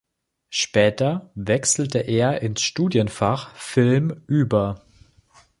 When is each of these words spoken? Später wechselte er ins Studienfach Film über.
Später 0.49 1.29
wechselte 1.35 1.99
er 1.99 2.41
ins 2.41 2.63
Studienfach 2.63 3.55
Film 3.55 4.23
über. 4.25 4.81